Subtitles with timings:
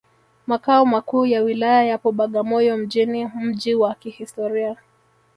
[0.47, 4.77] Makao Makuu ya Wilaya yapo Bagamoyo mjini mji wa kihistoria